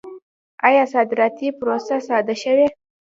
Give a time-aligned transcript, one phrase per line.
[0.67, 2.67] آیا صادراتي پروسه ساده شوې؟